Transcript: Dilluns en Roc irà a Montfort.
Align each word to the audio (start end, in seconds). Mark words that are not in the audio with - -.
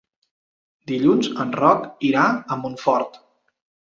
Dilluns 0.91 1.29
en 1.43 1.51
Roc 1.59 1.85
irà 2.09 2.25
a 2.55 2.57
Montfort. 2.63 3.21